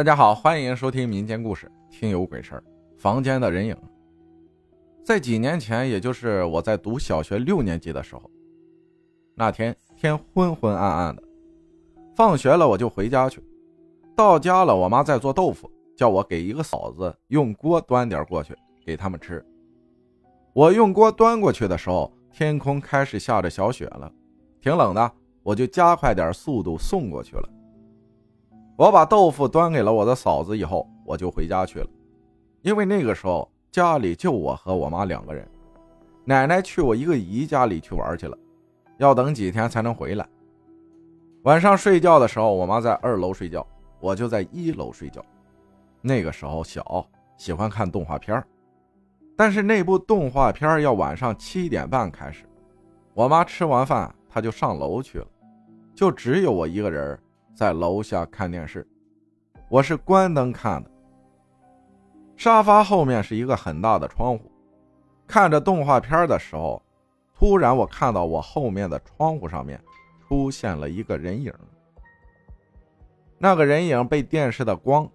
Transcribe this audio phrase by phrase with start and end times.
[0.00, 2.64] 大家好，欢迎收听民间故事《听有鬼事儿》。
[2.98, 3.76] 房间的人影，
[5.04, 8.22] 在几年前，也就是我在读小学六年级的时候，
[9.34, 11.22] 那天天昏昏暗暗的，
[12.16, 13.44] 放学了我就回家去。
[14.16, 19.44] 到家了，我妈在做豆腐，叫我给一个嫂子用锅端点过去给他们吃。
[20.54, 24.10] 我用锅端过去的时候，天空开始下着小雪了，
[24.62, 25.12] 挺冷的，
[25.42, 27.46] 我就加快点速度送过去了。
[28.80, 31.86] 我把豆腐端给了我的嫂子以后，我就回家去了。
[32.62, 35.46] 因为那个时候家里就我和我妈两个人，
[36.24, 38.34] 奶奶去我一个姨家里去玩去了，
[38.96, 40.26] 要等几天才能回来。
[41.42, 43.66] 晚上睡觉的时候，我妈在二楼睡觉，
[44.00, 45.22] 我就在一楼睡觉。
[46.00, 48.42] 那个时候小，喜欢看动画片
[49.36, 52.46] 但是那部动画片要晚上七点半开始。
[53.12, 55.26] 我妈吃完饭，她就上楼去了，
[55.94, 57.20] 就只有我一个人。
[57.60, 58.88] 在楼下看电视，
[59.68, 60.90] 我是关灯看的。
[62.34, 64.50] 沙发后面是一个很大的窗户，
[65.26, 66.82] 看着动画片的时候，
[67.38, 69.78] 突然我看到我后面的窗户上面
[70.26, 71.52] 出现了一个人影。
[73.36, 75.06] 那个人影被电视的光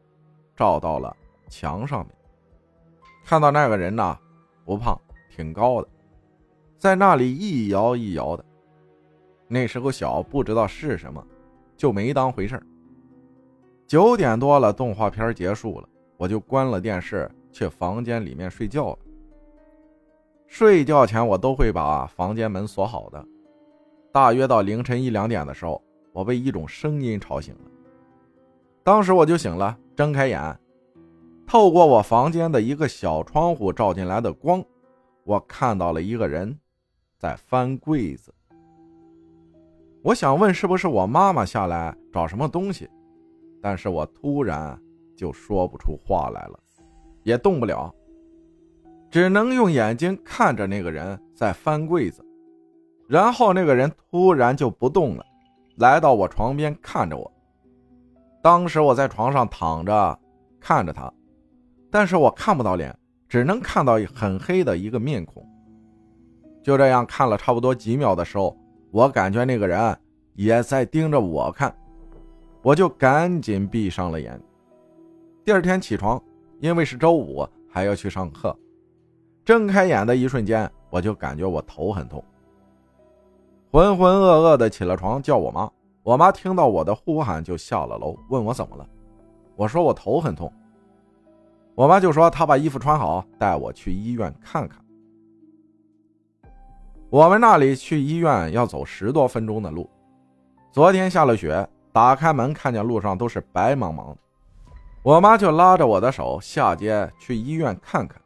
[0.55, 1.17] 照到了
[1.49, 2.15] 墙上面，
[3.25, 4.15] 看到那个人呢，
[4.63, 4.95] 不胖，
[5.35, 5.87] 挺高的，
[6.77, 8.45] 在那里一摇一摇的。
[9.47, 11.25] 那时候小，不知道是什么。
[11.75, 12.61] 就没当回事
[13.87, 18.99] 九点多了，动画片结束了，我就关了电视，去房间里面睡觉了。
[20.47, 23.23] 睡觉前我都会把房间门锁好的。
[24.11, 25.81] 大约到凌晨一两点的时候，
[26.13, 27.71] 我被一种声音吵醒了。
[28.83, 30.59] 当时我就醒了，睁开眼，
[31.45, 34.63] 透过我房间的一个小窗户照进来的光，
[35.25, 36.57] 我看到了一个人
[37.17, 38.33] 在翻柜子。
[40.05, 42.87] 我想问是不是我妈妈下来找什么东西，
[43.59, 44.79] 但是我突然
[45.17, 46.59] 就说不出话来了，
[47.23, 47.91] 也动不了，
[49.09, 52.23] 只能用眼睛看着那个人在翻柜子，
[53.07, 55.25] 然后那个人突然就不动了，
[55.77, 57.31] 来到我床边看着我。
[58.43, 60.19] 当时我在床上躺着
[60.59, 61.11] 看着他，
[61.89, 62.95] 但是我看不到脸，
[63.27, 65.43] 只能看到很黑的一个面孔。
[66.61, 68.55] 就这样看了差不多几秒的时候。
[68.95, 69.97] 我感觉那个人
[70.35, 71.75] 也在盯着我看，
[72.61, 74.41] 我就赶紧闭上了眼。
[75.43, 76.21] 第二天起床，
[76.61, 78.57] 因为是周五还要去上课，
[79.43, 82.23] 睁开眼的一瞬间，我就感觉我头很痛，
[83.69, 85.69] 浑浑噩噩的起了床，叫我妈。
[86.01, 88.87] 我妈听到我的呼喊就下了楼，问我怎么了。
[89.57, 90.49] 我说我头很痛。
[91.73, 94.84] 我妈就说她把衣服穿好，带我去医院看看。
[97.09, 99.89] 我们那里去医院要走十多分钟的路。
[100.71, 104.15] 昨天下了雪，打开门看见路上都是白茫茫。
[105.03, 108.19] 我妈就拉着我的手下街去医院看看。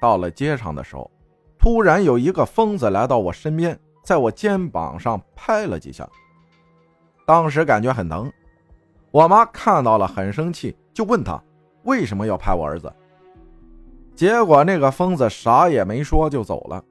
[0.00, 1.10] 到了街上的时候，
[1.58, 6.08] 突然有一个疯子来到我身边，在我肩膀上拍了几下。
[7.24, 8.30] 当时感觉很疼。
[9.12, 11.40] 我妈看到了很生气，就问他
[11.84, 12.92] 为什么要拍我儿子。
[14.16, 16.84] 结果那个疯子啥也没说就走了。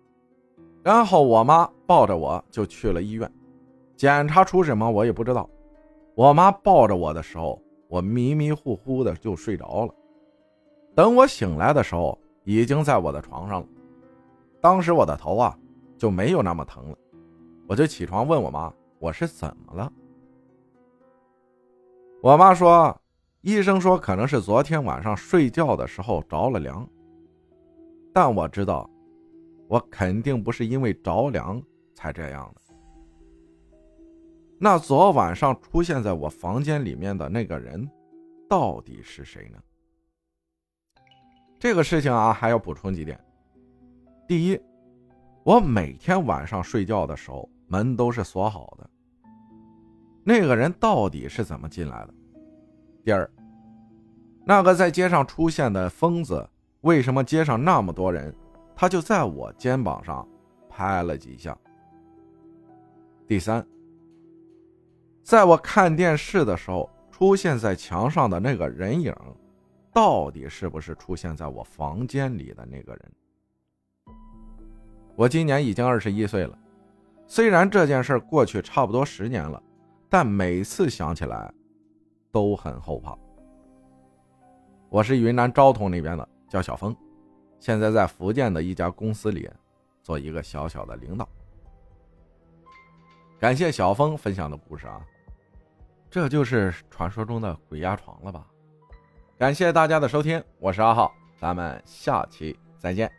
[0.84, 3.32] 然后我妈抱着我就去了医院，
[3.96, 5.50] 检查出什么我也不知道。
[6.16, 9.94] 我妈抱着我的时候，我迷迷糊糊的就睡着了。
[10.96, 13.68] 等我醒来的时候，已经在我的床上了。
[14.62, 15.58] 当时我的头啊
[15.98, 16.98] 就没有那么疼了，
[17.68, 19.92] 我就起床问我妈我是怎么了。
[22.22, 23.00] 我妈说，
[23.42, 26.88] 医生说可能是昨天晚上睡觉的时候着了凉，
[28.14, 28.90] 但我知道。
[29.70, 31.62] 我肯定不是因为着凉
[31.94, 32.62] 才这样的。
[34.58, 37.88] 那昨晚上出现在我房间里面的那个人，
[38.50, 39.60] 到底是谁呢？
[41.60, 43.24] 这个事情啊，还要补充几点。
[44.28, 44.60] 第一，
[45.44, 48.90] 我每天晚上睡觉的时候门都是锁好的。
[50.24, 52.14] 那个人到底是怎么进来的？
[53.04, 53.30] 第二，
[54.44, 56.50] 那个在街上出现的疯子，
[56.82, 58.34] 为什么街上那么多人？
[58.80, 60.26] 他就在我肩膀上
[60.70, 61.58] 拍了几下。
[63.28, 63.68] 第三，
[65.22, 69.14] 在我看电视的时候出现在墙上的那个人影，
[69.92, 73.12] 到底是不是出现在我房间里的那个人？
[75.14, 76.58] 我今年已经二十一岁了，
[77.28, 79.62] 虽然这件事过去差不多十年了，
[80.08, 81.54] 但每次想起来
[82.32, 83.14] 都很后怕。
[84.88, 86.96] 我是云南昭通那边的，叫小峰。
[87.60, 89.50] 现在在福建的一家公司里，
[90.02, 91.28] 做一个小小的领导。
[93.40, 95.02] 感谢小峰分享的故事啊，
[96.10, 98.46] 这就是传说中的鬼压床了吧？
[99.38, 103.19] 感谢大家的收听，我是阿浩，咱们下期再见。